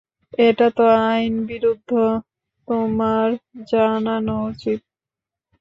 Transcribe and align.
এটাতো 0.39 0.83
আইনবিরুদ্ধ, 1.05 1.89
তোমার 2.67 3.27
জানানো 3.67 4.33
উচিত। 4.49 4.79